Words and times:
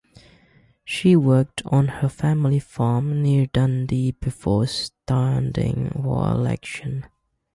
She 0.83 1.15
worked 1.15 1.61
on 1.63 1.87
her 1.87 2.09
family 2.09 2.57
farm 2.57 3.21
near 3.21 3.45
Dundee 3.45 4.09
before 4.13 4.65
standing 4.65 5.91
for 5.91 6.27
election. 6.31 7.05